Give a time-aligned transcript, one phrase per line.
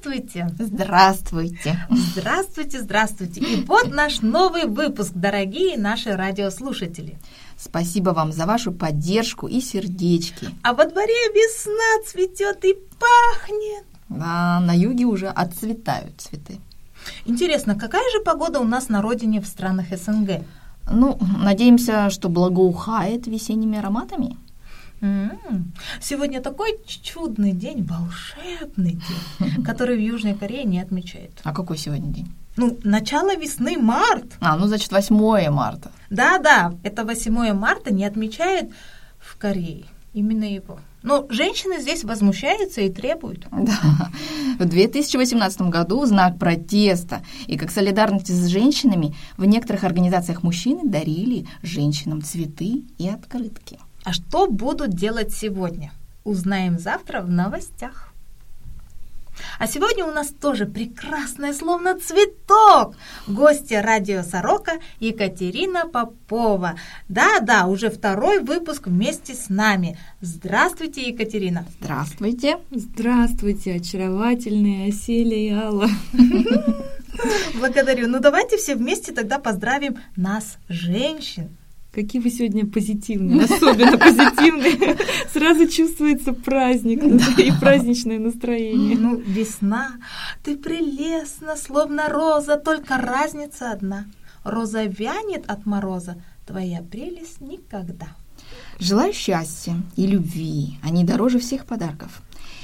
[0.00, 0.48] Здравствуйте!
[0.58, 1.86] Здравствуйте!
[1.90, 3.40] Здравствуйте, здравствуйте!
[3.40, 7.18] И вот наш новый выпуск, дорогие наши радиослушатели.
[7.58, 10.48] Спасибо вам за вашу поддержку и сердечки.
[10.62, 13.84] А во дворе весна цветет и пахнет.
[14.08, 16.58] А на юге уже отцветают цветы.
[17.26, 20.42] Интересно, какая же погода у нас на родине в странах СНГ?
[20.90, 24.38] Ну, надеемся, что благоухает весенними ароматами.
[26.00, 29.00] Сегодня такой чудный день, волшебный
[29.38, 31.32] день, который в Южной Корее не отмечают.
[31.42, 32.32] А какой сегодня день?
[32.56, 34.26] Ну, начало весны, март.
[34.40, 35.92] А, ну, значит, 8 марта.
[36.10, 38.70] Да-да, это 8 марта не отмечают
[39.18, 39.84] в Корее.
[40.12, 40.80] Именно его.
[41.02, 43.46] Но женщины здесь возмущаются и требуют.
[43.60, 44.10] Да.
[44.58, 50.82] В 2018 году в знак протеста и как солидарности с женщинами в некоторых организациях мужчины
[50.84, 53.78] дарили женщинам цветы и открытки.
[54.04, 55.92] А что будут делать сегодня?
[56.24, 58.10] Узнаем завтра в новостях.
[59.58, 62.94] А сегодня у нас тоже прекрасная, словно цветок,
[63.26, 66.76] гостья радио Сорока Екатерина Попова.
[67.08, 69.98] Да-да, уже второй выпуск вместе с нами.
[70.20, 71.64] Здравствуйте, Екатерина.
[71.80, 72.58] Здравствуйте.
[72.70, 75.88] Здравствуйте, очаровательные Оселя и Алла.
[77.58, 78.08] Благодарю.
[78.08, 81.56] Ну давайте все вместе тогда поздравим нас, женщин,
[82.00, 84.96] Какие вы сегодня позитивные, особенно позитивные.
[85.34, 87.02] Сразу чувствуется праздник
[87.38, 88.96] и праздничное настроение.
[88.96, 89.98] Ну, весна,
[90.42, 94.06] ты прелестна, словно роза, только разница одна.
[94.44, 98.08] Роза вянет от мороза, твоя прелесть никогда.
[98.78, 102.22] Желаю счастья и любви, они дороже всех подарков.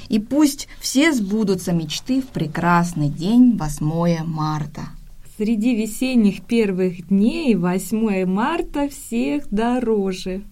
[0.09, 4.96] И пусть все сбудутся мечты в прекрасный день 8 марта.
[5.37, 10.45] Среди весенних первых дней 8 марта всех дороже.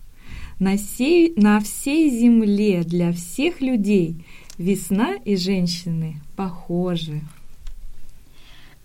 [0.60, 4.26] На, сей, на всей земле для всех людей
[4.58, 7.22] весна и женщины похожи.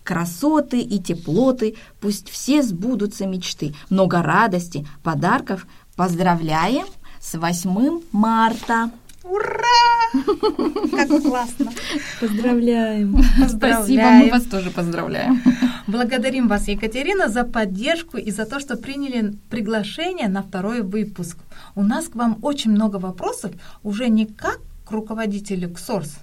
[0.02, 3.74] Красоты и теплоты, пусть все сбудутся мечты.
[3.90, 5.66] Много радости, подарков.
[5.96, 6.86] Поздравляем
[7.20, 8.90] с 8 марта!
[9.30, 10.10] Ура!
[10.90, 11.70] Как классно!
[12.20, 13.22] Поздравляем!
[13.48, 15.40] Спасибо, мы вас тоже поздравляем.
[15.86, 21.38] Благодарим вас, Екатерина, за поддержку и за то, что приняли приглашение на второй выпуск.
[21.76, 23.52] У нас к вам очень много вопросов,
[23.84, 26.16] уже не как к руководителю КСОРС,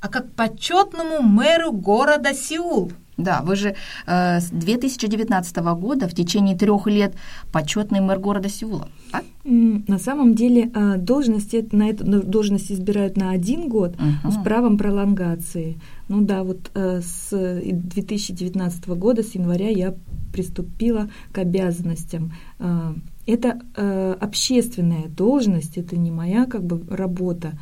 [0.00, 2.90] а как почетному мэру города Сеул.
[3.22, 3.74] Да, вы же
[4.06, 7.14] э, с 2019 года в течение трех лет
[7.52, 8.88] почетный мэр города Сеула.
[9.12, 9.20] А?
[9.44, 14.30] На самом деле э, должность, на эту должность избирают на один год uh-huh.
[14.30, 15.80] с правом пролонгации.
[16.08, 19.94] Ну да, вот э, с 2019 года, с января я
[20.32, 22.32] приступила к обязанностям.
[22.58, 22.94] Э,
[23.30, 27.52] это э, общественная должность, это не моя как бы работа.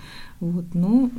[0.41, 1.11] Вот, но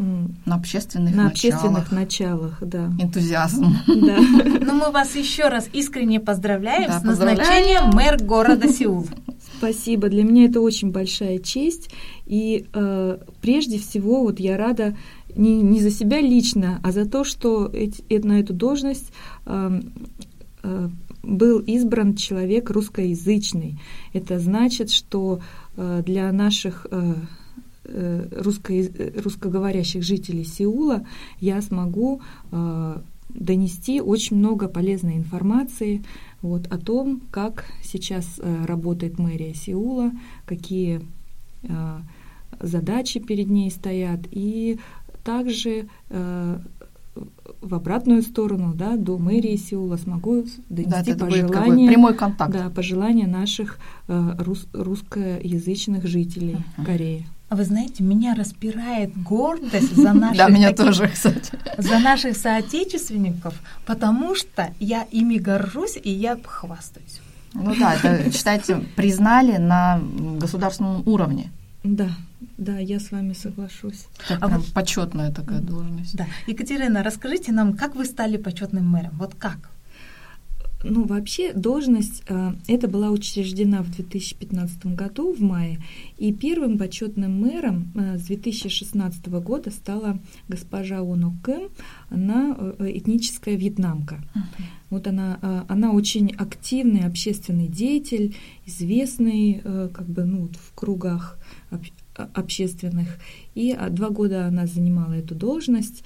[0.45, 1.55] на общественных на началах.
[1.55, 2.85] общественных началах, да.
[2.99, 3.65] Энтузиазм.
[3.87, 4.17] Да.
[4.61, 9.07] Но мы вас еще раз искренне поздравляем да, с назначением мэр города Сеул.
[9.57, 10.07] Спасибо.
[10.07, 11.89] Для меня это очень большая честь.
[12.25, 14.95] И э, прежде всего, вот я рада
[15.35, 19.11] не, не за себя лично, а за то, что эти, на эту должность
[19.45, 19.81] э,
[20.63, 20.89] э,
[21.23, 23.79] был избран человек русскоязычный.
[24.13, 25.41] Это значит, что
[25.75, 27.15] э, для наших э,
[27.91, 28.73] Э, русско,
[29.23, 31.05] русскоговорящих жителей Сеула
[31.39, 32.21] я смогу
[33.29, 36.03] донести очень много полезной информации
[36.41, 40.11] вот, о том, как сейчас работает мэрия Сеула,
[40.45, 41.01] какие
[42.59, 44.79] задачи перед ней стоят, и
[45.23, 45.87] также
[47.61, 52.51] в обратную сторону, да, до мэрии Сеула смогу донести да, пожелания, прямой контакт.
[52.51, 56.85] Да, пожелания наших рус, русскоязычных жителей uh-huh.
[56.85, 57.25] Кореи.
[57.49, 61.57] А вы знаете, меня распирает гордость за наших, да, меня тоже, кстати.
[61.77, 63.55] за наших соотечественников,
[63.85, 67.21] потому что я ими горжусь и я хвастаюсь.
[67.53, 69.99] Ну да, это, считайте, признали на
[70.37, 71.51] государственном уровне.
[71.83, 72.09] Да,
[72.57, 74.07] да, я с вами соглашусь.
[74.27, 76.15] Так, а вот, почетная такая должность.
[76.15, 76.27] Да.
[76.47, 79.11] Екатерина, расскажите нам, как вы стали почетным мэром?
[79.17, 79.69] Вот как?
[80.81, 85.79] Ну, вообще должность э, эта была учреждена в 2015 году, в мае,
[86.17, 91.69] и первым почетным мэром э, с 2016 года стала госпожа Оно Кэм,
[92.09, 94.23] она э, этническая вьетнамка.
[94.33, 94.63] Uh-huh.
[94.89, 101.37] Вот она, э, она очень активный общественный деятель, известный э, как бы, ну, в кругах
[102.33, 103.19] общественных,
[103.55, 106.03] и два года она занимала эту должность.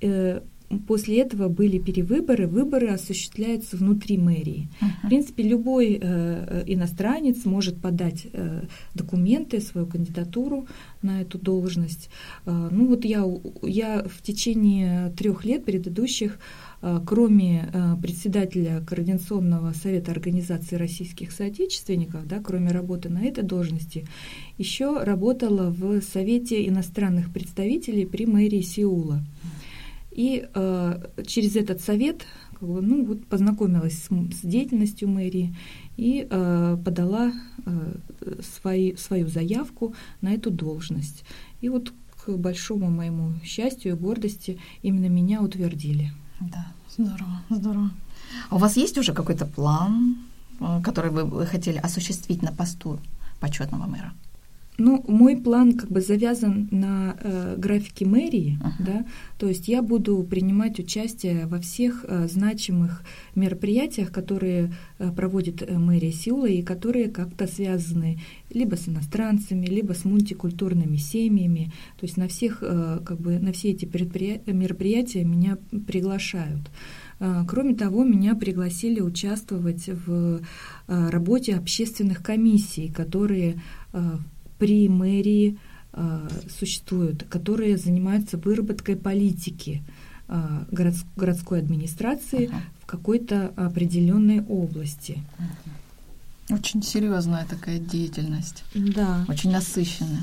[0.00, 0.40] Э,
[0.86, 2.46] после этого были перевыборы.
[2.46, 4.68] Выборы осуществляются внутри мэрии.
[4.80, 4.90] Мгм.
[5.02, 8.62] В принципе, любой э, э, иностранец может подать э,
[8.94, 10.66] документы, свою кандидатуру
[11.02, 12.10] на эту должность.
[12.46, 13.24] Э, ну вот я,
[13.62, 16.69] я в течение трех лет предыдущих, э,
[17.06, 24.06] кроме э, председателя Координационного совета организации российских соотечественников, да, кроме работы на этой должности,
[24.56, 29.22] еще работала в Совете иностранных представителей при мэрии Сеула.
[30.10, 32.24] И э, через этот совет
[32.58, 35.54] как бы, ну, вот, познакомилась с, с деятельностью мэрии
[35.96, 37.32] и э, подала
[37.64, 37.94] э,
[38.42, 41.24] свои, свою заявку на эту должность.
[41.60, 41.92] И вот
[42.24, 46.10] к большому моему счастью и гордости именно меня утвердили.
[46.40, 46.66] Да,
[46.96, 47.90] здорово, здорово.
[48.48, 50.16] А у вас есть уже какой-то план,
[50.60, 52.98] э, который вы хотели осуществить на посту
[53.40, 54.12] почетного мэра?
[54.82, 58.74] Ну, мой план как бы завязан на э, графике мэрии, Ага.
[58.78, 59.06] да,
[59.38, 63.02] то есть я буду принимать участие во всех э, значимых
[63.34, 69.92] мероприятиях, которые э, проводит э, мэрия Сеула и которые как-то связаны либо с иностранцами, либо
[69.92, 71.70] с мультикультурными семьями.
[71.98, 76.70] То есть на всех, э, как бы на все эти мероприятия меня приглашают.
[77.18, 80.40] Э, Кроме того, меня пригласили участвовать в
[80.88, 83.60] э, работе общественных комиссий, которые
[83.92, 84.16] э,
[84.60, 85.56] при мэрии
[85.92, 86.28] э,
[86.58, 89.82] существуют, которые занимаются выработкой политики
[90.28, 92.62] э, городс- городской администрации Ага.
[92.82, 95.22] в какой-то определенной области.
[96.50, 99.24] Очень серьезная такая деятельность, Да.
[99.28, 100.22] очень насыщенная.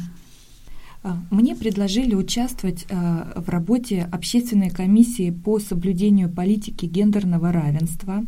[1.03, 8.25] А, Мне предложили участвовать а, в работе общественной комиссии по соблюдению политики гендерного равенства.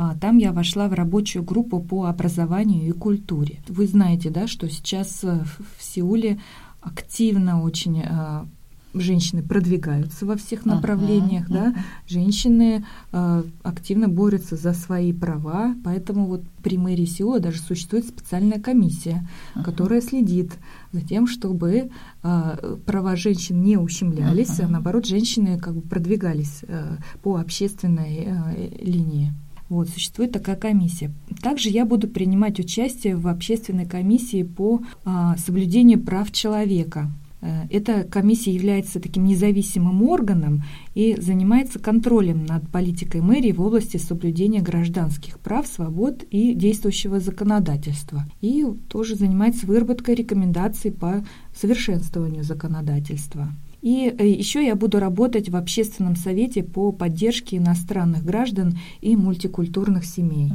[0.00, 3.58] А, Там я вошла в рабочую группу по образованию и культуре.
[3.68, 5.44] Вы знаете, да, что сейчас э,
[5.76, 6.38] в Сеуле
[6.80, 8.46] активно очень а,
[8.94, 11.78] женщины продвигаются во всех Ага, направлениях, да, ага.
[12.06, 18.60] женщины э, активно борются за свои права, поэтому вот при мэрии Сеула даже существует специальная
[18.60, 19.64] комиссия, Ага.
[19.64, 20.52] которая следит
[20.92, 21.90] за тем, чтобы
[22.22, 24.66] э, права женщин не ущемлялись, Ага.
[24.66, 29.32] а наоборот женщины как бы продвигались э, по общественной э, линии.
[29.68, 31.10] Вот, существует такая комиссия.
[31.42, 37.10] Также я буду принимать участие в общественной комиссии по а, соблюдению прав человека.
[37.40, 40.62] Э, Эта комиссия является таким независимым органом
[40.94, 48.24] и занимается контролем над политикой мэрии в области соблюдения гражданских прав, свобод и действующего законодательства.
[48.40, 51.24] И тоже занимается выработкой рекомендаций по
[51.54, 53.48] совершенствованию законодательства.
[53.80, 60.04] И э, еще я буду работать в общественном совете по поддержке иностранных граждан и мультикультурных
[60.04, 60.52] семей.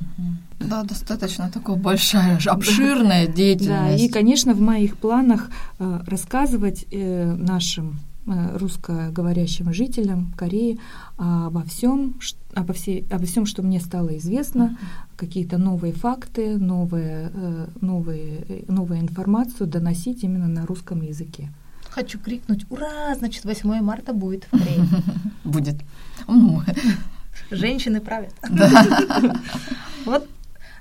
[0.60, 4.04] Да, достаточно такая большая, обширная Да, деятельность.
[4.04, 5.50] и, конечно, в моих планах
[5.80, 10.80] э, рассказывать э, нашим русскоговорящим жителям Кореи
[11.18, 12.18] обо всем,
[12.54, 14.78] обо, всей, обо всем, что мне стало известно,
[15.18, 17.34] какие-то новые факты, новые,
[17.82, 21.50] новые, новую информацию доносить именно на русском языке.
[21.94, 24.86] Хочу крикнуть «Ура!» Значит, 8 марта будет в Корее.
[25.44, 25.76] Будет.
[26.28, 26.62] Ну,
[27.52, 28.34] Женщины правят.
[30.06, 30.28] Вот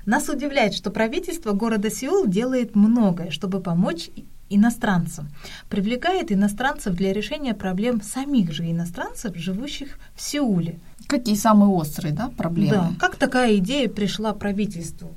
[0.05, 4.09] нас удивляет, что правительство города Сеул делает многое, чтобы помочь
[4.49, 5.29] иностранцам.
[5.69, 10.79] Привлекает иностранцев для решения проблем самих же иностранцев, живущих в Сеуле.
[11.07, 12.71] Какие самые острые да, проблемы?
[12.71, 12.91] Да.
[12.99, 15.15] Как такая идея пришла правительству?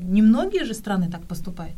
[0.00, 1.76] Немногие же страны так поступают.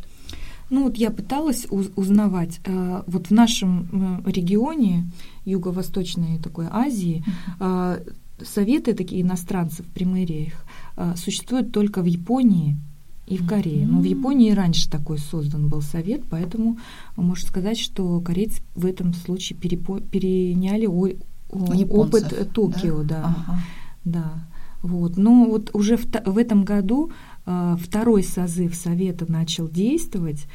[0.70, 5.04] Ну вот я пыталась уз- узнавать, э, вот в нашем э, регионе
[5.44, 7.24] Юго-Восточной такой Азии
[7.60, 8.00] э,
[8.42, 9.86] советы такие иностранцев
[10.96, 12.76] э, существуют только в Японии
[13.26, 13.86] и в Корее.
[13.86, 16.78] Но в Японии раньше такой создан был совет, поэтому
[17.16, 21.06] можно сказать, что корейцы в этом случае перепо- переняли о-
[21.50, 23.22] о- Японцев, опыт Токио, да.
[23.46, 23.58] Ага.
[24.04, 24.32] Да,
[24.82, 25.16] вот.
[25.16, 27.10] Но вот уже в, та- в этом году
[27.44, 30.46] второй созыв Совета начал действовать,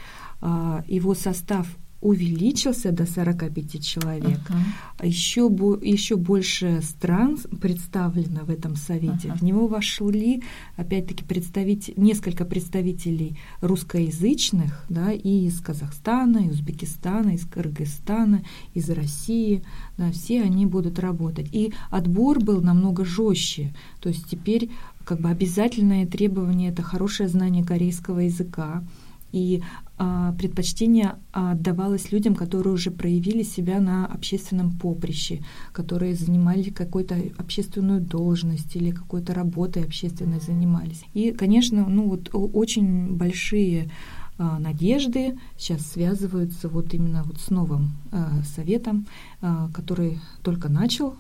[0.41, 1.67] а, его состав
[2.01, 4.39] увеличился до 45 человек.
[4.47, 5.05] Ага.
[5.05, 9.29] Еще, бо- еще больше стран представлено в этом совете.
[9.29, 9.37] Ага.
[9.37, 10.41] В него вошли,
[10.77, 18.43] опять-таки, представить, несколько представителей русскоязычных, да, и из Казахстана, и Узбекистана, из Кыргызстана,
[18.73, 19.63] из России.
[19.97, 21.49] Да, все они будут работать.
[21.51, 23.73] И отбор был намного жестче.
[23.99, 24.69] То есть теперь
[25.09, 28.83] как бы обязательное требование это хорошее знание корейского языка.
[29.31, 29.63] И
[29.97, 38.01] а, предпочтение отдавалось людям, которые уже проявили себя на общественном поприще, которые занимали какую-то общественную
[38.01, 41.01] должность или какой-то работой общественной занимались.
[41.15, 43.89] И, конечно, ну вот очень большие
[44.37, 49.07] а, надежды сейчас связываются вот именно вот с новым а, советом,
[49.41, 51.15] а, который только начал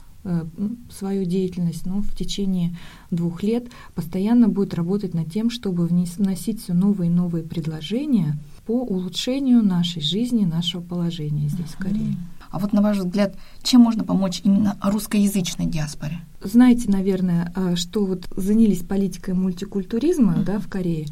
[0.91, 2.75] свою деятельность, но в течение
[3.11, 8.83] двух лет постоянно будет работать над тем, чтобы вносить все новые и новые предложения по
[8.83, 12.15] улучшению нашей жизни, нашего положения здесь, в Корее.
[12.51, 16.21] А вот на ваш взгляд, чем можно помочь именно русскоязычной диаспоре?
[16.41, 20.43] Знаете, наверное, а, что вот занялись политикой мультикультуризма mm-hmm.
[20.45, 21.07] да, в Корее,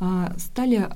[0.00, 0.88] а, стали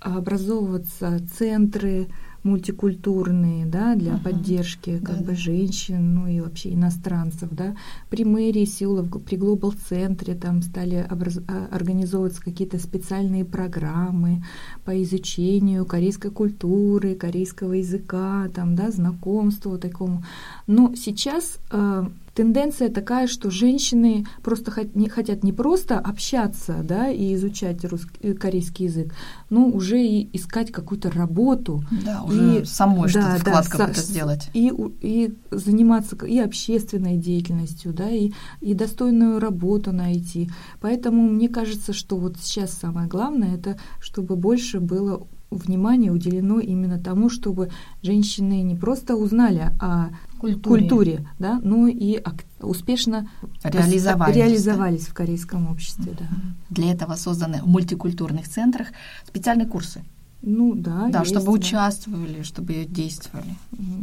[0.00, 2.08] образовываться центры
[2.42, 4.22] мультикультурные, да, для uh-huh.
[4.22, 7.76] поддержки как да, бы женщин, ну и вообще иностранцев, да.
[8.10, 11.38] При мэрии Сеула, при Глобал центре там стали образ...
[11.48, 14.42] А, организовываться какие-то специальные программы
[14.84, 20.24] по изучению корейской культуры, корейского языка, там, да, знакомству такому.
[20.66, 27.84] Но сейчас э, тенденция такая, что женщины просто хотят не просто общаться да, и изучать
[27.84, 29.14] русский, э, корейский язык,
[29.50, 31.84] но уже и искать какую-то работу.
[32.04, 34.50] Да, уже и, самой да, что-то вклад да, какой-то сделать.
[34.54, 40.50] И, и заниматься и общественной деятельностью, да, и, и достойную работу найти.
[40.80, 46.98] Поэтому мне кажется, что вот сейчас самое главное, это чтобы больше было внимание уделено именно
[46.98, 47.70] тому, чтобы
[48.02, 52.22] женщины не просто узнали о культуре, культуре да, но и
[52.60, 53.28] успешно
[53.62, 55.10] реализовались, реализовались да?
[55.10, 56.14] в корейском обществе.
[56.18, 56.26] Да.
[56.70, 58.88] Для этого созданы в мультикультурных центрах
[59.26, 60.02] специальные курсы.
[60.42, 61.08] Ну да.
[61.08, 61.52] Да, есть, чтобы да.
[61.52, 63.54] участвовали, чтобы действовали.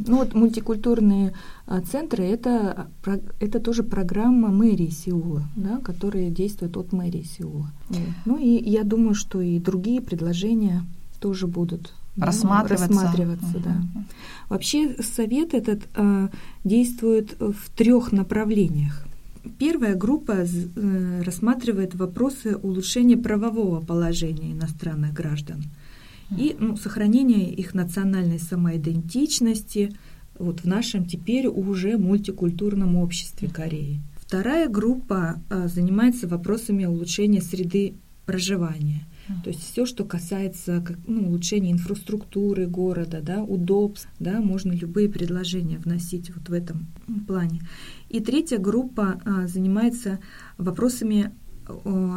[0.08, 1.34] Ну вот мультикультурные
[1.68, 2.88] а, центры это,
[3.40, 7.72] это тоже программа мэрии Сеула, да, которая действует от мэрии Сеула.
[8.26, 10.86] Ну и я думаю, что и другие предложения
[11.20, 12.88] тоже будут рассматриваться.
[12.88, 13.64] рассматриваться угу.
[13.64, 13.82] да.
[14.50, 16.30] Вообще совет этот э,
[16.64, 19.06] действует в трех направлениях.
[19.58, 25.64] Первая группа э, рассматривает вопросы улучшения правового положения иностранных граждан
[26.38, 29.92] и ну, сохранения их национальной самоидентичности
[30.38, 34.00] вот в нашем теперь уже мультикультурном обществе Кореи.
[34.18, 37.94] Вторая группа э, занимается вопросами улучшения среды
[38.26, 39.06] проживания–
[39.44, 45.10] то есть все, что касается как, ну, улучшения инфраструктуры города, да, удобств, да, можно любые
[45.10, 46.88] предложения вносить вот в этом
[47.28, 47.62] плане.
[48.10, 50.20] И третья группа а, занимается
[50.58, 51.32] вопросами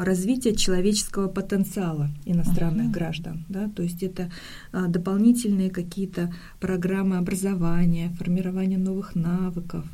[0.00, 2.92] развития человеческого потенциала иностранных uh-huh.
[2.92, 3.44] граждан.
[3.48, 3.68] Да?
[3.68, 4.30] То есть это
[4.72, 9.84] а, дополнительные какие-то программы образования, формирование новых навыков,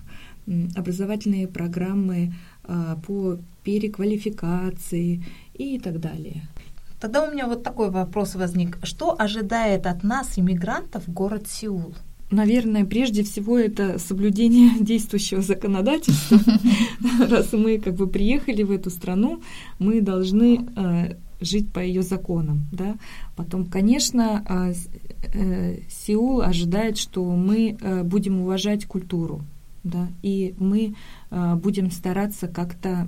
[0.76, 2.34] образовательные программы
[2.64, 6.48] а, по переквалификации и так далее.
[7.00, 8.78] Тогда у меня вот такой вопрос возник.
[8.82, 11.94] Что ожидает от нас, иммигрантов, город Сеул?
[12.30, 16.38] Наверное, прежде всего это соблюдение действующего законодательства.
[17.28, 19.40] Раз мы как бы приехали в эту страну,
[19.78, 22.66] мы должны э, жить по ее законам.
[22.72, 22.96] Да?
[23.36, 24.74] Потом, конечно, э,
[25.34, 29.42] э, Сеул ожидает, что мы э, будем уважать культуру,
[29.84, 30.94] да, и мы
[31.30, 33.06] будем стараться как-то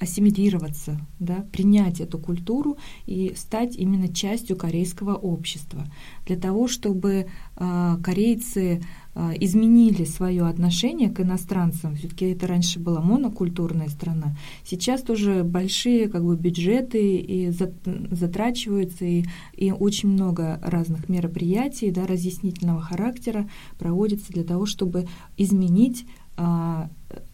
[0.00, 5.86] ассимилироваться, да, принять эту культуру и стать именно частью корейского общества.
[6.26, 8.82] Для того, чтобы э, корейцы
[9.14, 16.08] э, изменили свое отношение к иностранцам, все-таки это раньше была монокультурная страна, сейчас тоже большие
[16.08, 17.50] как бы, бюджеты и
[18.10, 19.24] затрачиваются, и,
[19.54, 23.48] и очень много разных мероприятий да, разъяснительного характера
[23.78, 26.04] проводится для того, чтобы изменить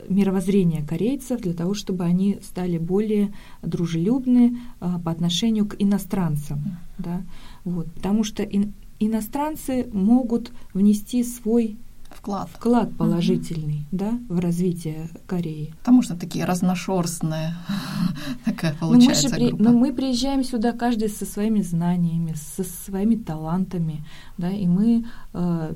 [0.08, 6.78] мировоззрение корейцев для того, чтобы они стали более дружелюбны а, по отношению к иностранцам.
[6.98, 7.22] Да?
[7.64, 11.78] Вот, потому что ин, иностранцы могут внести свой
[12.10, 13.96] вклад, вклад положительный uh-huh.
[13.96, 15.72] да, в развитие Кореи.
[15.78, 17.54] Потому что такие разношерстные
[18.44, 22.64] такая получается но мы, же при, но мы приезжаем сюда каждый со своими знаниями, со
[22.64, 24.04] своими талантами,
[24.38, 25.74] да, и мы э,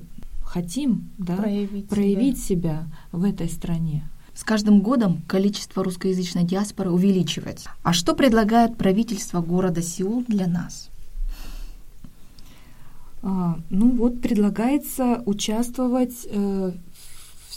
[0.55, 2.87] хотим да, проявить, проявить себя.
[2.87, 4.09] себя в этой стране.
[4.35, 7.71] С каждым годом количество русскоязычной диаспоры увеличивается.
[7.83, 10.91] А что предлагает правительство города Сеул для нас?
[13.23, 16.73] А, ну вот предлагается участвовать э,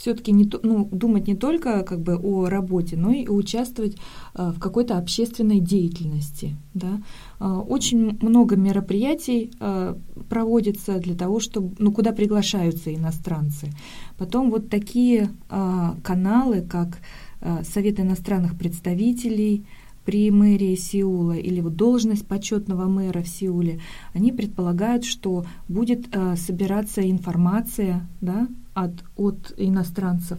[0.08, 3.96] все-таки не, ну, думать не только как бы о работе, но и участвовать
[4.34, 6.56] э, в какой-то общественной деятельности.
[6.72, 7.02] Да?
[7.40, 9.94] Э, очень много мероприятий э,
[10.30, 13.70] проводится для того, чтобы, ну, куда приглашаются иностранцы.
[14.16, 17.00] Потом вот такие э, каналы, как
[17.42, 19.66] э, Совет иностранных представителей,
[20.08, 23.78] при мэрии Сеула или вот должность почетного мэра в Сеуле,
[24.14, 30.38] они предполагают, что будет э, собираться информация да, от, от иностранцев.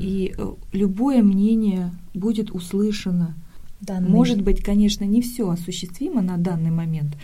[0.00, 3.36] И э, любое мнение будет услышано.
[3.80, 4.10] Данный.
[4.10, 7.16] Может быть, конечно, не все осуществимо на данный момент,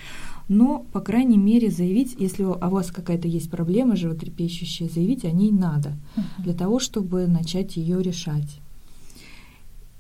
[0.49, 5.51] но, по крайней мере, заявить, если у вас какая-то есть проблема животрепещущая, заявить о ней
[5.51, 6.45] надо, uh-huh.
[6.45, 8.61] для того, чтобы начать ее решать.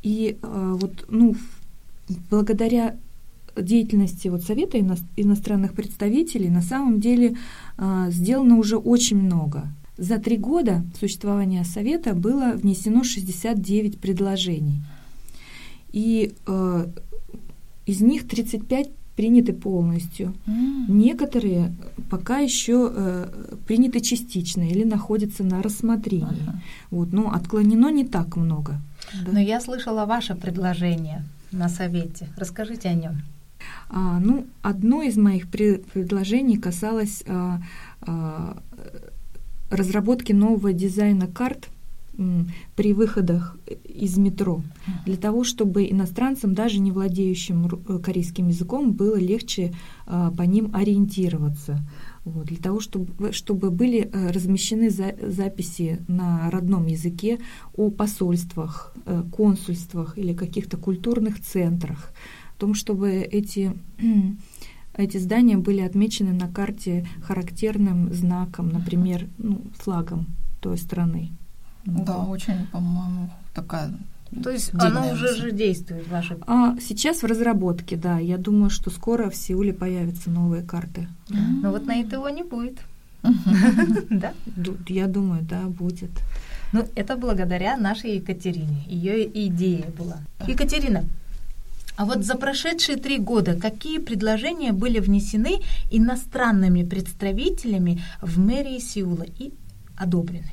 [0.05, 1.35] И э, вот, ну,
[2.31, 2.95] благодаря
[3.57, 7.37] деятельности вот Совета ино- иностранных представителей на самом деле
[7.79, 9.69] э, сделано уже очень много.
[9.97, 14.83] За три года существования Совета было внесено 69 предложений.
[15.93, 16.87] И э,
[17.87, 20.35] из них 35 приняты полностью.
[20.47, 20.85] Mm.
[20.89, 21.73] Некоторые
[22.11, 23.29] пока еще э,
[23.67, 26.27] приняты частично или находятся на рассмотрении.
[26.27, 26.57] Uh-huh.
[26.91, 28.81] Вот, но отклонено не так много.
[29.25, 29.33] Да.
[29.33, 32.28] Но я слышала ваше предложение на совете.
[32.37, 33.23] Расскажите о нем.
[33.88, 37.61] А, ну, одно из моих предложений касалось а,
[38.02, 38.59] а,
[39.71, 41.68] разработки нового дизайна карт
[42.76, 44.62] при выходах из метро,
[45.04, 49.73] для того, чтобы иностранцам, даже не владеющим корейским языком, было легче
[50.06, 51.80] а, по ним ориентироваться.
[52.25, 57.38] Вот, для того, чтобы, чтобы были э, размещены за, записи на родном языке
[57.76, 62.12] о посольствах, э, консульствах или каких-то культурных центрах,
[62.57, 63.75] о том, чтобы эти
[64.97, 70.26] эти здания были отмечены на карте характерным знаком, например, ну, флагом
[70.61, 71.31] той страны.
[71.85, 72.31] Да, вот.
[72.31, 73.93] очень, по-моему, такая
[74.43, 76.38] то есть оно уже же действует, ваше?
[76.47, 78.19] А сейчас в разработке, да.
[78.19, 81.09] Я думаю, что скоро в Сеуле появятся новые карты.
[81.29, 82.79] Но вот на его не будет.
[84.11, 84.33] Да?
[84.88, 86.11] Я думаю, да, будет.
[86.73, 88.85] Ну, это благодаря нашей Екатерине.
[88.87, 90.19] Ее идея была.
[90.47, 91.05] Екатерина,
[91.97, 95.61] а вот за прошедшие три года какие предложения были внесены
[95.91, 99.53] иностранными представителями в мэрии Сеула и
[99.97, 100.50] одобрены?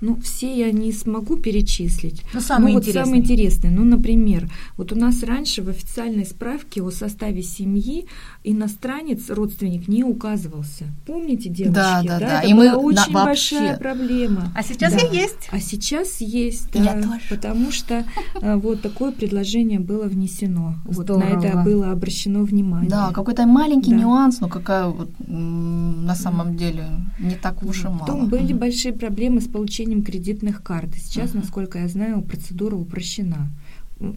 [0.00, 2.22] Ну, все я не смогу перечислить.
[2.32, 3.04] Но самые ну, интересные.
[3.04, 3.72] Вот самые интересные.
[3.72, 8.06] Ну, например, вот у нас раньше в официальной справке о составе семьи
[8.44, 10.84] иностранец, родственник, не указывался.
[11.06, 11.74] Помните, девочки?
[11.74, 12.26] Да, да, да.
[12.26, 12.40] да.
[12.40, 13.82] Это И была мы очень на, большая вообще...
[13.82, 14.52] проблема.
[14.54, 15.00] А сейчас да.
[15.00, 15.48] и есть.
[15.50, 16.82] А сейчас есть, да.
[16.82, 17.20] Я тоже.
[17.28, 18.04] Потому что
[18.40, 20.74] а, вот такое предложение было внесено.
[20.84, 21.24] Вот Здорово.
[21.24, 22.90] на это было обращено внимание.
[22.90, 26.86] Да, какой-то маленький нюанс, но какая вот на самом деле
[27.18, 27.98] не так уж и мало.
[27.98, 30.94] Потом были большие проблемы с получением получением кредитных карт.
[30.96, 31.40] Сейчас, uh-huh.
[31.40, 33.50] насколько я знаю, процедура упрощена.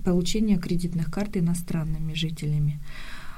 [0.03, 2.79] Получение кредитных карт иностранными жителями.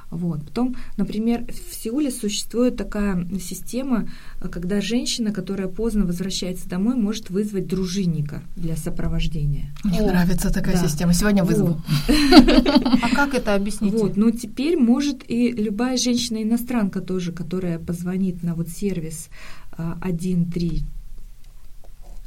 [0.09, 0.43] Вот.
[0.45, 4.09] Потом, например, в Сеуле существует такая система,
[4.41, 9.73] э, когда женщина, которая поздно возвращается домой, может вызвать дружинника для сопровождения.
[9.83, 10.87] Мне О, нравится такая да.
[10.87, 11.13] система.
[11.13, 11.81] Сегодня вызову.
[13.03, 13.93] А как это объяснить?
[13.93, 19.29] Вот, ну теперь может и любая женщина-иностранка тоже, которая позвонит на вот сервис
[19.77, 20.83] э, 134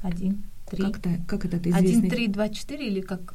[0.06, 0.82] 1, 3.
[0.82, 2.08] как-то как это известный?
[2.08, 3.34] 1, 3, 2, 4 или как?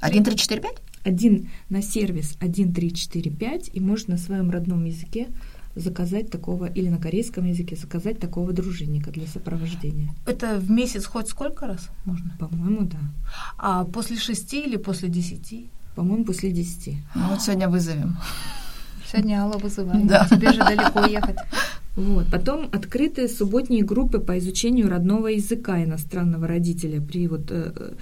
[0.00, 0.10] 3?
[0.10, 0.82] 1, 3, 4, 5?
[1.04, 5.28] 1 на сервис 1, 3, 4, 5 и можно на своем родном языке
[5.76, 10.14] заказать такого, или на корейском языке заказать такого дружинника для сопровождения.
[10.26, 12.34] Это в месяц хоть сколько раз можно?
[12.38, 12.98] По-моему, да.
[13.58, 15.68] А после шести или после десяти?
[15.94, 16.96] По-моему, после десяти.
[17.14, 18.16] Ну, вот сегодня вызовем.
[19.10, 20.06] Сегодня Алла вызывает.
[20.06, 20.26] Да.
[20.28, 21.36] Тебе же далеко ехать.
[21.96, 22.26] Вот.
[22.30, 27.94] Потом открыты субботние группы по изучению родного языка иностранного родителя при вот э,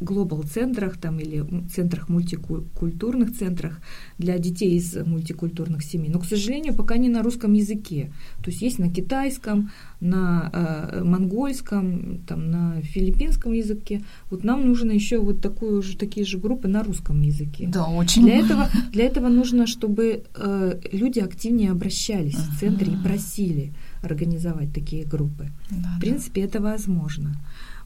[0.00, 3.80] глобал-центрах там или центрах мультикультурных центрах
[4.18, 6.10] для детей из мультикультурных семей.
[6.10, 8.12] Но, к сожалению, пока не на русском языке.
[8.42, 14.02] То есть есть на китайском, на э, монгольском, там, на филиппинском языке.
[14.30, 17.68] Вот нам нужно еще вот такую же, такие же группы на русском языке.
[17.68, 18.22] Да, очень.
[18.22, 24.72] Для этого, для этого нужно, чтобы э, люди активнее обращались в центре и просили организовать
[24.72, 25.50] такие группы.
[25.70, 27.34] Да, В принципе, это возможно.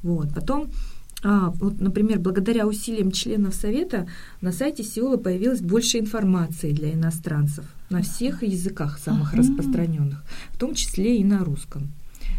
[0.03, 0.35] Вот.
[0.35, 0.69] Потом,
[1.29, 4.07] а, вот, например, благодаря усилиям членов Совета
[4.41, 9.43] на сайте Сеула появилось больше информации для иностранцев на всех языках самых Ага.
[9.43, 11.91] распространенных, в том числе и на русском.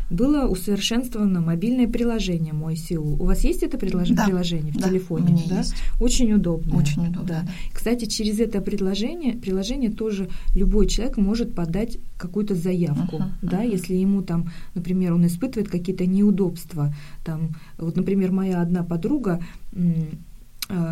[0.10, 3.22] Было усовершенствовано мобильное приложение «Мой Сеул».
[3.22, 4.26] У вас есть это предлож- Да.
[4.26, 5.26] приложение в Да, телефоне?
[5.26, 5.58] у меня да?
[5.60, 5.76] есть.
[6.00, 6.78] Очень удобно.
[6.78, 7.48] Очень удобно, да.
[7.74, 13.64] Кстати, через это предложение, приложение тоже любой человек может подать какую-то заявку, Ага, да, ага.
[13.68, 16.94] если ему там, например, он испытывает какие-то неудобства,
[17.26, 19.42] там, вот, например, моя одна подруга,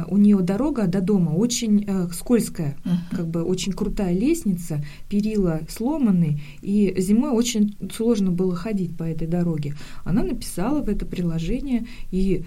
[0.07, 2.97] у нее дорога до дома очень э, скользкая, Мгм.
[3.11, 9.27] как бы очень крутая лестница, перила сломаны, и зимой очень сложно было ходить по этой
[9.27, 9.75] дороге.
[10.03, 12.45] Она написала в это приложение и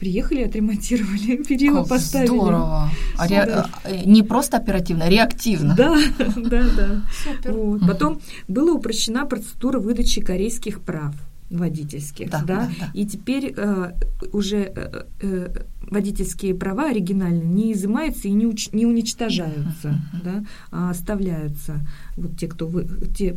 [0.00, 2.26] приехали, отремонтировали, перила Как поставили.
[2.28, 2.90] Здорово.
[3.16, 3.66] А ре- а,
[4.04, 5.74] Не просто оперативно, а реактивно.
[5.76, 5.96] Да,
[6.36, 7.02] да, да.
[7.24, 7.52] Супер.
[7.52, 7.80] Вот.
[7.86, 11.14] Потом была упрощена процедура выдачи корейских прав.
[11.50, 12.90] Водительских, да, Да, да, да.
[12.94, 13.92] и теперь э,
[14.32, 15.48] уже э, э,
[15.90, 22.48] водительские права оригинальные не изымаются и не, уч- не уничтожаются, да, а оставляются вот те,
[22.48, 23.36] кто вы, те,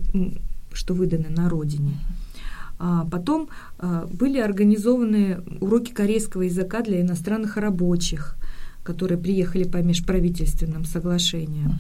[0.74, 1.98] что выданы на родине.
[2.80, 8.36] А потом а, были организованы уроки корейского языка для иностранных рабочих,
[8.84, 11.80] которые приехали по межправительственным соглашениям.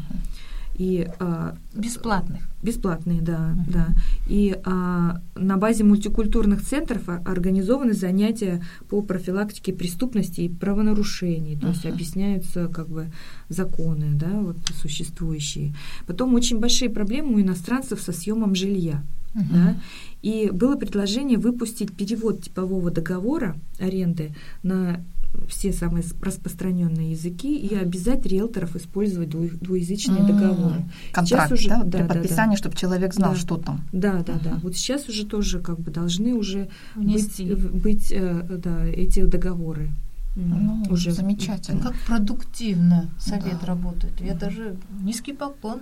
[0.78, 2.42] И а, Бесплатных.
[2.62, 3.66] Бесплатные, да, Мгм.
[3.72, 3.88] да.
[4.28, 11.86] И а, на базе мультикультурных центров организованы занятия по профилактике преступности и правонарушений, то есть
[11.86, 11.94] Ага.
[11.96, 13.08] объясняются как бы
[13.50, 15.74] законы, да, вот существующие.
[16.06, 19.04] Потом очень большие проблемы у иностранцев со съемом жилья.
[19.34, 19.48] Мгм.
[19.54, 19.78] Да?
[20.24, 25.04] И было предложение выпустить перевод типового договора аренды на
[25.48, 30.86] все самые распространенные языки и обязать риэлторов использовать дву- двуязычные М, договоры.
[31.12, 32.14] Контракт, уже- да, да, при да, да.
[32.14, 33.40] подписании, чтобы человек знал, Да.
[33.40, 33.82] что там.
[33.92, 34.52] Да, да, да.
[34.52, 34.60] Ага.
[34.64, 37.54] Вот сейчас уже тоже как бы должны уже быть, Внести.
[37.54, 39.90] в- быть э, да, эти договоры.
[40.36, 41.82] Ну, уже замечательно.
[41.82, 43.66] Как продуктивно совет Да.
[43.68, 44.14] работает.
[44.22, 45.80] Я даже низкий поклон.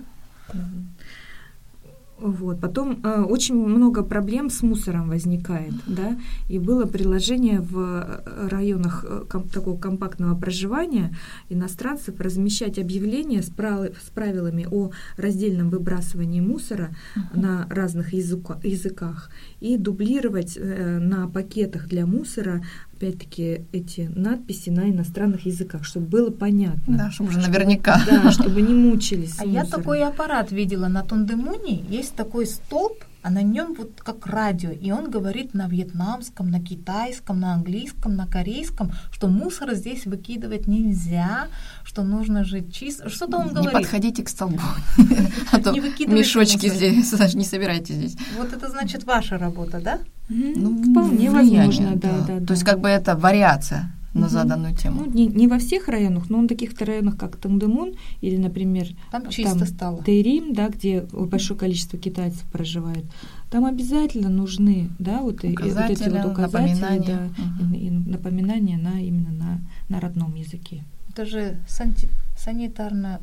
[2.18, 2.60] Вот.
[2.60, 6.16] Потом э, очень много проблем с мусором возникает, да,
[6.48, 11.14] и было предложение в э, районах э, ком- такого компактного проживания
[11.50, 16.88] иностранцев размещать объявления с, прав- с правилами о раздельном выбрасывании мусора
[17.34, 22.62] на разных языка- языках и дублировать э, на пакетах для мусора
[22.96, 26.96] опять-таки эти надписи на иностранных языках, чтобы было понятно.
[26.96, 28.00] Да, чтобы уже наверняка.
[28.06, 29.36] Да, чтобы не мучились.
[29.38, 31.84] А я такой аппарат видела на Тондемуне.
[31.88, 34.70] Есть такой столб, а на нем вот как радио.
[34.70, 40.66] И он говорит на вьетнамском, на китайском, на английском, на корейском, что мусор здесь выкидывать
[40.66, 41.48] нельзя,
[41.84, 43.10] что нужно жить чисто.
[43.10, 43.72] Что-то он Не говорит.
[43.72, 44.60] подходите к столбу,
[45.52, 48.16] а то Не выкидывайте мешочки здесь не собирайте здесь.
[48.38, 49.98] Вот это значит ваша работа, да?
[50.28, 52.46] Ну, вполне влияние, возможно, да, да, да.
[52.46, 55.02] То есть как бы это вариация на заданную тему.
[55.04, 59.28] Ну, не, не во всех районах, но на таких районах, как Тандемун или, например, Там
[59.28, 60.02] чисто стало.
[60.02, 63.04] Тейрим, да, где большое количество китайцев проживает,
[63.50, 67.30] там обязательно нужны, да, вот, и- вот эти вот указатели, напоминания.
[67.36, 67.74] да, Мгм.
[67.74, 69.60] и, и напоминания на именно на,
[69.90, 70.82] на родном языке.
[71.10, 72.08] Это же санти-
[72.38, 73.20] санитарная,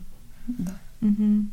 [0.48, 0.72] Да.
[1.02, 1.50] Мгм.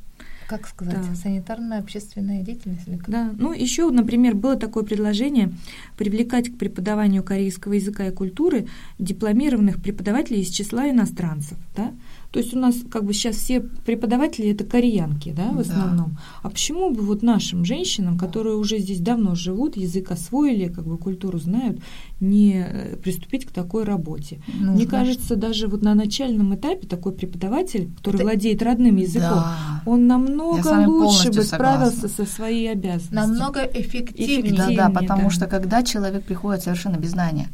[0.51, 1.15] Как сказать, Да.
[1.15, 2.89] санитарная общественная деятельность.
[2.89, 3.09] или как?
[3.09, 5.53] Да, ну еще, например, было такое предложение
[5.97, 8.67] привлекать к преподаванию корейского языка и культуры
[8.99, 11.93] дипломированных преподавателей из числа иностранцев, да.
[12.33, 15.61] То есть у нас как бы сейчас все преподаватели это кореянки, да, в Да.
[15.63, 16.17] основном.
[16.45, 20.97] А почему бы вот нашим женщинам, которые уже здесь давно живут, язык освоили, как бы
[20.97, 21.81] культуру знают,
[22.21, 24.41] не э, приступить к такой работе?
[24.47, 24.87] Мне Нужно.
[24.87, 29.83] кажется, даже вот на начальном этапе такой преподаватель, который Это- владеет родным языком, Да.
[29.85, 32.25] он намного лучше бы справился согласна.
[32.27, 33.15] со своей обязанностью.
[33.17, 34.41] намного эффективнее.
[34.41, 34.77] Эффективнее.
[34.77, 35.31] Да, да, потому да.
[35.31, 37.49] что когда человек приходит совершенно без знания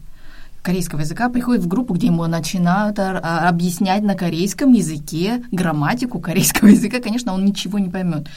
[0.66, 6.68] корейского языка, приходит в группу, где ему начинают а, объяснять на корейском языке грамматику корейского
[6.76, 8.29] языка, конечно, он ничего не поймет.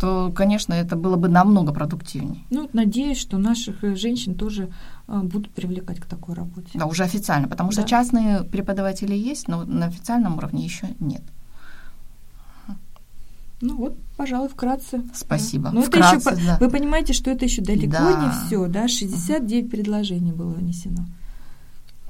[0.00, 2.42] То, конечно, это было бы намного продуктивнее.
[2.50, 4.68] Ну, надеюсь, что наших э, женщин тоже
[5.08, 6.68] а, будут привлекать к такой работе.
[6.74, 7.88] Да, уже официально, потому что Да.
[7.88, 11.22] частные преподаватели есть, но на официальном уровне еще нет.
[13.60, 15.02] Ну вот, пожалуй, вкратце.
[15.14, 15.70] Спасибо.
[15.70, 16.58] Но это Вкратце, еще, по- да.
[16.60, 18.24] вы понимаете, что это еще далеко Да.
[18.24, 18.86] не все, да?
[18.88, 21.04] 69 предложений было внесено.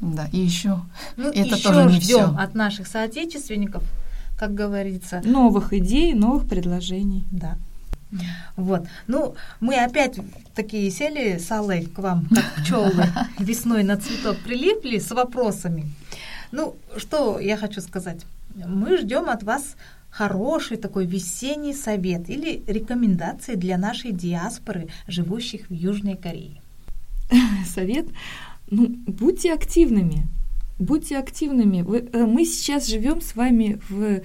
[0.00, 0.80] Да, и еще
[1.16, 2.36] Ну, Это еще тоже не ждем всё.
[2.38, 3.82] от наших соотечественников,
[4.38, 5.22] как говорится.
[5.24, 7.24] Новых идей, новых предложений.
[7.32, 7.56] Да.
[8.56, 8.86] Вот.
[9.06, 10.18] Ну, мы опять
[10.54, 12.92] такие сели с Аллой к вам, как пчелы,
[13.38, 15.86] весной на цветок прилипли с вопросами.
[16.52, 18.24] Ну, что я хочу сказать.
[18.54, 19.76] Мы ждем от вас
[20.18, 26.60] хороший такой весенний совет или рекомендации для нашей диаспоры, живущих в Южной Корее.
[27.74, 28.06] Совет.
[28.68, 30.26] Ну, будьте активными.
[30.80, 31.82] Будьте активными.
[31.82, 34.22] Вы- э, мы сейчас живем с вами в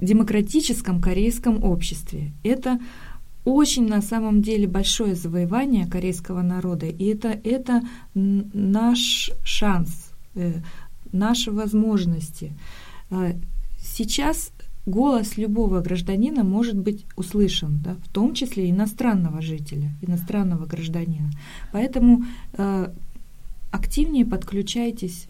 [0.00, 2.32] демократическом корейском обществе.
[2.42, 2.80] Это
[3.44, 7.82] очень на самом деле большое завоевание корейского народа, и это, это
[8.14, 10.54] наш шанс, э,
[11.12, 12.52] наши возможности.
[13.10, 13.34] А,
[13.80, 14.52] Сейчас
[14.88, 21.30] голос любого гражданина может быть услышан, да, в том числе иностранного жителя, иностранного гражданина.
[21.72, 22.24] Поэтому
[22.54, 22.92] э,
[23.70, 25.28] активнее подключайтесь,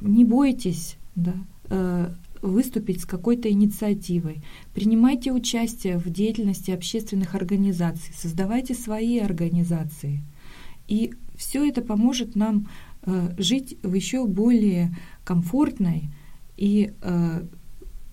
[0.00, 1.34] не бойтесь да,
[1.68, 2.10] э,
[2.42, 4.42] выступить с какой-то инициативой,
[4.74, 10.22] принимайте участие в деятельности общественных организаций, создавайте свои организации.
[10.88, 12.68] И все это поможет нам
[13.02, 16.10] э, жить в еще более комфортной
[16.56, 17.42] и э,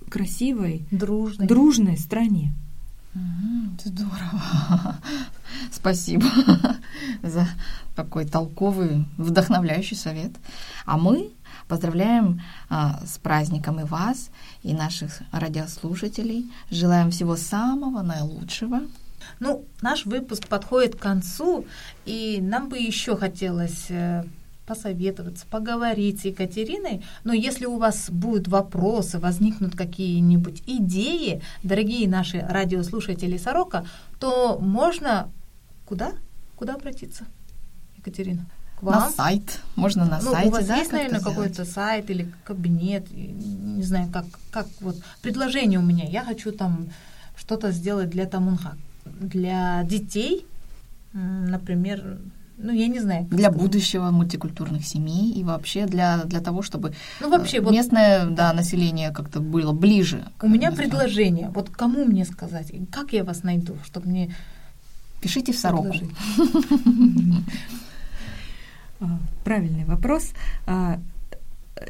[0.10, 1.48] красивой, Дружный.
[1.48, 2.54] дружной стране.
[3.84, 4.98] Здорово.
[5.72, 6.26] Спасибо.
[7.24, 7.48] за
[7.96, 10.32] такой толковый, вдохновляющий совет.
[10.86, 11.32] А мы
[11.68, 14.30] поздравляем а, с праздником и вас,
[14.64, 16.52] и наших радиослушателей.
[16.70, 18.82] Желаем всего самого наилучшего.
[19.40, 21.66] Ну, наш выпуск подходит к концу,
[22.06, 24.24] и нам бы еще хотелось э,
[24.68, 27.02] посоветоваться, поговорить с Екатериной.
[27.24, 33.86] Но если у вас будут вопросы, возникнут какие-нибудь идеи, дорогие наши радиослушатели Сорока,
[34.20, 35.32] то можно
[35.86, 36.12] куда?
[36.58, 37.24] Куда обратиться,
[37.98, 38.46] Екатерина?
[38.78, 38.96] К вам?
[38.96, 39.62] На сайт.
[39.76, 40.50] Можно на ну, сайте.
[40.50, 45.80] У вас да, есть, наверное, какой-то сайт или кабинет, не знаю, как, как вот предложение
[45.80, 46.06] у меня.
[46.06, 46.90] Я хочу там
[47.38, 48.76] что-то сделать для Тамунха.
[49.06, 50.46] Для детей,
[51.14, 52.20] например,
[52.58, 53.26] ну, я не знаю.
[53.26, 53.62] Для сказать.
[53.62, 59.12] будущего мультикультурных семей и вообще для, для того, чтобы ну, вообще, местное вот, да, население
[59.12, 60.26] как-то было ближе.
[60.42, 61.50] У меня предложение.
[61.54, 62.72] Вот кому мне сказать?
[62.92, 64.36] Как я вас найду, чтобы мне...
[65.22, 65.96] Пишите в сороку.
[69.00, 70.32] А, правильный вопрос.
[70.66, 71.00] А,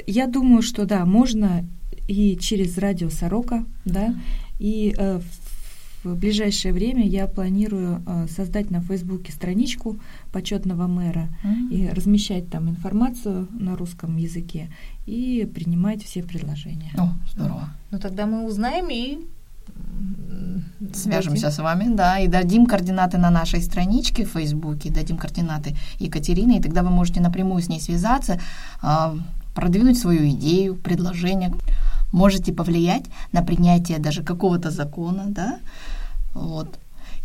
[0.05, 1.63] я думаю, что да, можно
[2.07, 4.13] и через радио Сорока, да,
[4.59, 5.21] и э,
[6.13, 9.97] в ближайшее время я планирую э, создать на Фейсбуке страничку
[10.31, 11.69] почетного мэра mm-hmm.
[11.69, 14.69] и размещать там информацию на русском языке
[15.05, 16.91] и принимать все предложения.
[16.97, 17.69] О, здорово.
[17.91, 19.19] Ну тогда мы узнаем и
[20.93, 21.51] Свяжемся дадим.
[21.51, 26.61] с вами, да, и дадим координаты на нашей страничке в Фейсбуке, дадим координаты Екатерины, и
[26.61, 28.39] тогда вы можете напрямую с ней связаться,
[28.81, 29.15] а,
[29.55, 31.53] продвинуть свою идею, предложение.
[32.11, 35.59] Можете повлиять на принятие даже какого-то закона, да,
[36.37, 36.79] вот.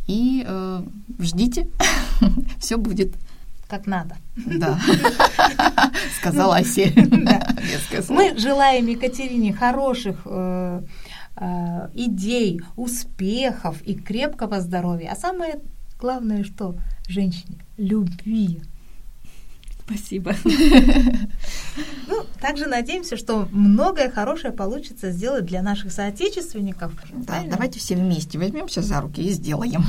[0.07, 0.83] И э,
[1.19, 1.69] ждите,
[2.59, 3.15] все будет
[3.73, 4.17] как надо.
[4.37, 4.79] Да,
[6.19, 6.93] сказала Асель.
[8.11, 10.83] Мы желаем Екатерине хороших э,
[11.37, 15.13] э, идей, успехов и крепкого здоровья.
[15.13, 15.61] А самое
[15.99, 16.77] главное, что
[17.09, 18.61] женщине любви.
[19.87, 20.35] Спасибо.
[22.43, 26.93] Также надеемся, что многое хорошее получится сделать для наших соотечественников.
[27.13, 29.85] Да, давайте все вместе возьмемся за руки и сделаем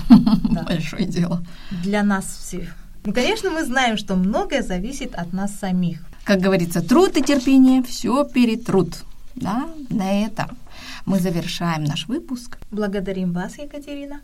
[0.52, 0.62] да.
[0.70, 1.44] большое дело.
[1.84, 2.76] Для нас всех.
[3.06, 6.06] Ну, конечно, мы знаем, что многое зависит от нас самих.
[6.26, 9.04] Как говорится, труд и терпение все перетрут.
[9.34, 10.56] Да, на этом
[11.08, 12.60] мы завершаем наш выпуск.
[12.70, 14.22] Благодарим вас, Екатерина.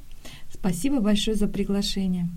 [0.53, 2.29] Спасибо большое за приглашение.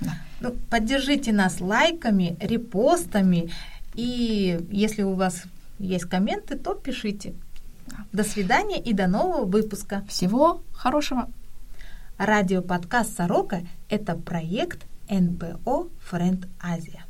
[0.00, 0.14] Да.
[0.40, 3.50] Ну, поддержите нас лайками, репостами,
[3.96, 5.44] и если у вас
[5.78, 7.34] есть комменты, то пишите.
[8.12, 10.04] До свидания и до нового выпуска.
[10.08, 11.30] Всего хорошего.
[12.18, 17.04] Радиоподкаст «Сорока»– это проект НПО «Френд Азия».